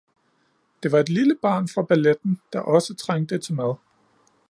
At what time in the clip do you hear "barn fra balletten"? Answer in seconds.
1.41-2.41